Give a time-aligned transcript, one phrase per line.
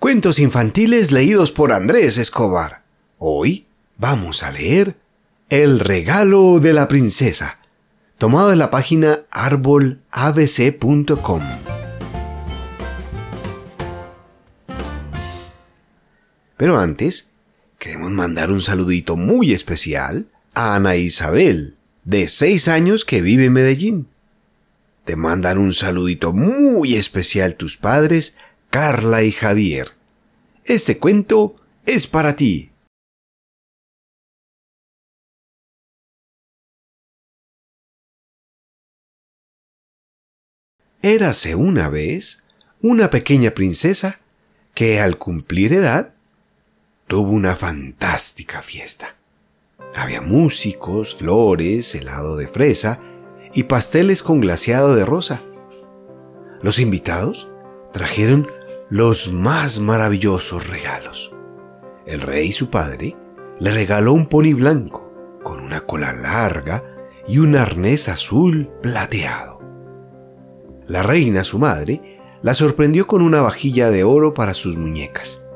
[0.00, 2.84] Cuentos infantiles leídos por Andrés Escobar.
[3.18, 3.66] Hoy
[3.98, 4.96] vamos a leer
[5.50, 7.58] El regalo de la princesa,
[8.16, 10.00] tomado de la página arbolabc.com.
[16.56, 17.28] Pero antes,
[17.78, 23.52] queremos mandar un saludito muy especial a Ana Isabel, de 6 años que vive en
[23.52, 24.08] Medellín.
[25.04, 28.38] Te mandan un saludito muy especial tus padres,
[28.70, 29.96] Carla y Javier.
[30.64, 31.56] Este cuento
[31.86, 32.70] es para ti.
[41.02, 42.44] Érase una vez
[42.80, 44.20] una pequeña princesa
[44.74, 46.14] que al cumplir edad
[47.08, 49.16] tuvo una fantástica fiesta.
[49.96, 53.00] Había músicos, flores, helado de fresa
[53.52, 55.42] y pasteles con glaseado de rosa.
[56.62, 57.48] Los invitados
[57.92, 58.48] trajeron
[58.90, 61.32] los más maravillosos regalos.
[62.06, 63.16] El rey su padre
[63.60, 65.12] le regaló un pony blanco
[65.44, 66.82] con una cola larga
[67.28, 69.60] y un arnés azul plateado.
[70.88, 75.46] La reina, su madre, la sorprendió con una vajilla de oro para sus muñecas.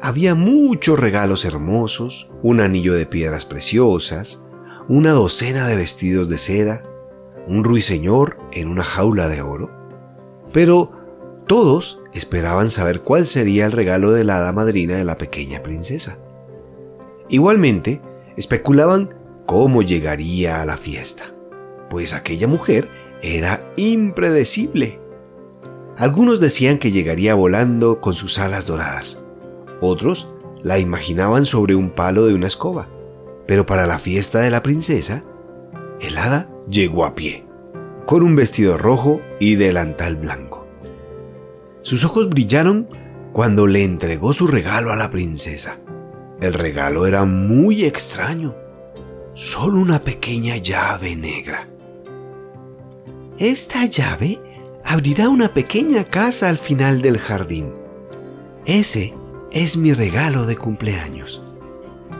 [0.00, 4.46] Había muchos regalos hermosos, un anillo de piedras preciosas,
[4.86, 6.84] una docena de vestidos de seda,
[7.48, 9.76] un ruiseñor en una jaula de oro.
[10.52, 10.99] Pero
[11.50, 16.16] todos esperaban saber cuál sería el regalo de la hada madrina de la pequeña princesa.
[17.28, 18.00] Igualmente,
[18.36, 21.34] especulaban cómo llegaría a la fiesta,
[21.88, 22.88] pues aquella mujer
[23.20, 25.00] era impredecible.
[25.96, 29.24] Algunos decían que llegaría volando con sus alas doradas,
[29.80, 32.88] otros la imaginaban sobre un palo de una escoba,
[33.48, 35.24] pero para la fiesta de la princesa,
[36.00, 37.44] el hada llegó a pie,
[38.06, 40.59] con un vestido rojo y delantal blanco.
[41.82, 42.88] Sus ojos brillaron
[43.32, 45.78] cuando le entregó su regalo a la princesa.
[46.40, 48.54] El regalo era muy extraño,
[49.34, 51.68] solo una pequeña llave negra.
[53.38, 54.38] Esta llave
[54.84, 57.74] abrirá una pequeña casa al final del jardín.
[58.66, 59.14] Ese
[59.52, 61.42] es mi regalo de cumpleaños,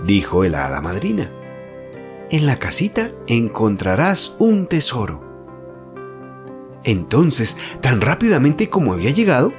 [0.07, 1.31] dijo el hada madrina.
[2.31, 5.30] En la casita encontrarás un tesoro.
[6.85, 9.53] Entonces, tan rápidamente como había llegado,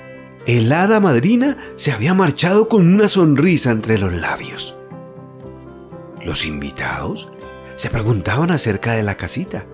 [0.48, 4.76] el hada madrina se había marchado con una sonrisa entre los labios.
[6.26, 7.30] Los invitados
[7.76, 9.66] se preguntaban acerca de la casita.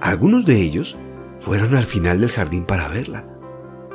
[0.00, 0.96] Algunos de ellos
[1.40, 3.24] fueron al final del jardín para verla.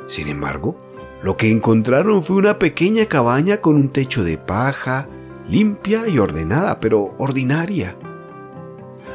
[0.07, 0.77] Sin embargo,
[1.21, 5.07] lo que encontraron fue una pequeña cabaña con un techo de paja,
[5.47, 7.95] limpia y ordenada, pero ordinaria.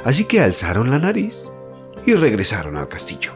[0.04, 1.48] Así que alzaron la nariz
[2.06, 3.32] y regresaron al castillo.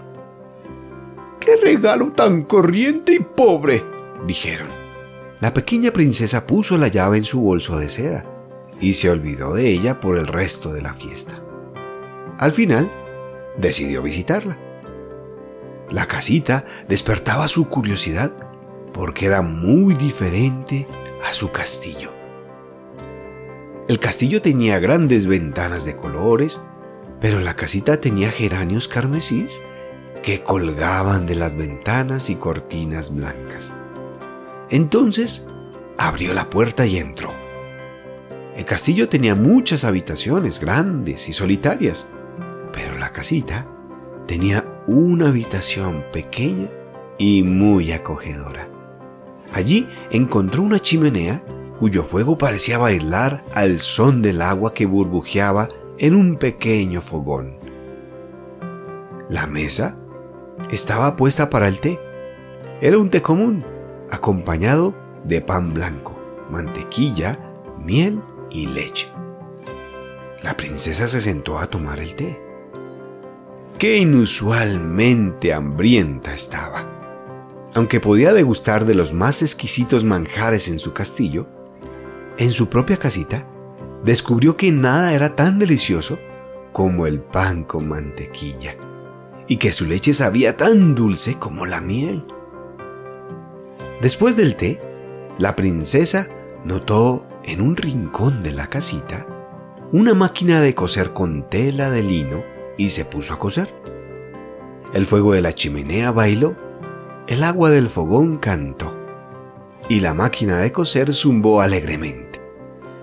[1.52, 3.84] ¡Qué regalo tan corriente y pobre!
[4.26, 4.68] dijeron.
[5.38, 8.24] La pequeña princesa puso la llave en su bolso de seda
[8.80, 11.42] y se olvidó de ella por el resto de la fiesta.
[12.38, 12.90] Al final,
[13.58, 14.56] decidió visitarla.
[15.90, 18.32] La casita despertaba su curiosidad
[18.94, 20.86] porque era muy diferente
[21.28, 22.12] a su castillo.
[23.88, 26.62] El castillo tenía grandes ventanas de colores,
[27.20, 29.60] pero la casita tenía geranios carmesís
[30.22, 33.74] que colgaban de las ventanas y cortinas blancas.
[34.70, 35.46] Entonces
[35.98, 37.30] abrió la puerta y entró.
[38.54, 42.08] El castillo tenía muchas habitaciones grandes y solitarias,
[42.72, 43.66] pero la casita
[44.26, 46.68] tenía una habitación pequeña
[47.18, 48.68] y muy acogedora.
[49.52, 51.44] Allí encontró una chimenea
[51.78, 55.68] cuyo fuego parecía bailar al son del agua que burbujeaba
[55.98, 57.56] en un pequeño fogón.
[59.28, 59.96] La mesa
[60.70, 62.00] estaba puesta para el té.
[62.80, 63.64] Era un té común,
[64.10, 66.18] acompañado de pan blanco,
[66.50, 67.38] mantequilla,
[67.78, 69.08] miel y leche.
[70.42, 72.40] La princesa se sentó a tomar el té.
[73.78, 76.88] Qué inusualmente hambrienta estaba.
[77.74, 81.48] Aunque podía degustar de los más exquisitos manjares en su castillo,
[82.38, 83.46] en su propia casita,
[84.04, 86.18] descubrió que nada era tan delicioso
[86.72, 88.76] como el pan con mantequilla,
[89.48, 92.24] y que su leche sabía tan dulce como la miel.
[94.00, 94.80] Después del té,
[95.38, 96.28] la princesa
[96.64, 99.26] notó en un rincón de la casita
[99.92, 102.44] una máquina de coser con tela de lino
[102.78, 103.74] y se puso a coser.
[104.94, 106.56] El fuego de la chimenea bailó
[107.28, 108.92] el agua del fogón cantó
[109.88, 112.40] y la máquina de coser zumbó alegremente.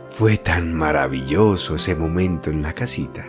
[0.10, 3.24] Fue tan maravilloso ese momento en la casita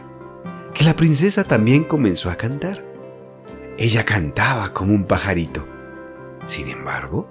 [0.75, 2.90] que la princesa también comenzó a cantar.
[3.81, 5.67] Ella cantaba como un pajarito.
[6.47, 7.29] Sin embargo,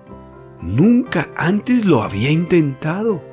[0.62, 3.24] Nunca antes lo había intentado.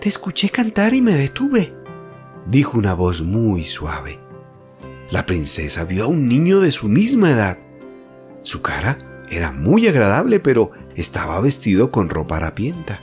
[0.00, 1.74] Te escuché cantar y me detuve,
[2.46, 4.20] dijo una voz muy suave.
[5.10, 7.58] La princesa vio a un niño de su misma edad.
[8.42, 8.98] Su cara
[9.30, 13.00] era muy agradable, pero estaba vestido con ropa harapienta.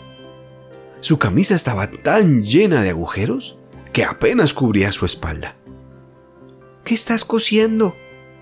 [1.02, 3.58] Su camisa estaba tan llena de agujeros
[3.92, 5.56] que apenas cubría su espalda.
[6.86, 7.96] ¿Qué estás cosiendo?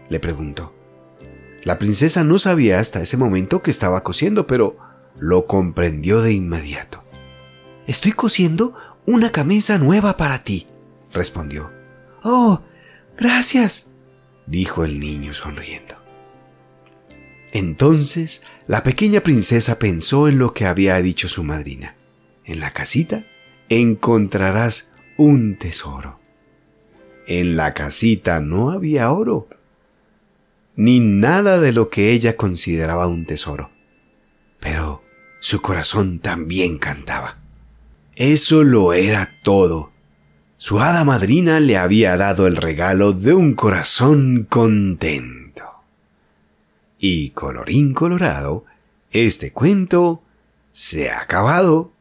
[0.10, 0.74] Le preguntó.
[1.64, 4.78] La princesa no sabía hasta ese momento que estaba cosiendo, pero
[5.18, 7.04] lo comprendió de inmediato.
[7.88, 8.74] Estoy cosiendo
[9.06, 10.68] una camisa nueva para ti,
[11.14, 11.72] respondió.
[12.24, 12.62] Oh,
[13.18, 13.92] gracias,
[14.46, 15.96] dijo el niño sonriendo.
[17.52, 21.96] Entonces la pequeña princesa pensó en lo que había dicho su madrina.
[22.44, 23.26] En la casita
[23.70, 26.20] encontrarás un tesoro.
[27.28, 29.48] En la casita no había oro,
[30.78, 33.72] ni nada de lo que ella consideraba un tesoro.
[34.60, 35.04] Pero
[35.42, 37.40] su corazón también cantaba.
[38.16, 39.92] Eso lo era todo.
[40.56, 45.64] Su hada madrina le había dado el regalo de un corazón contento.
[47.00, 48.66] Y colorín colorado,
[49.12, 50.22] este cuento
[50.72, 51.92] se ha acabado.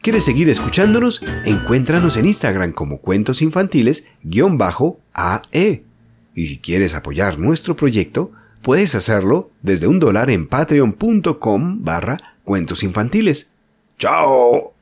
[0.00, 1.22] ¿Quieres seguir escuchándonos?
[1.44, 5.86] Encuéntranos en Instagram como cuentos infantiles-AE.
[6.36, 8.30] Y si quieres apoyar nuestro proyecto,
[8.60, 13.54] puedes hacerlo desde un dólar en patreon.com barra cuentos infantiles.
[13.98, 14.75] ¡Chao!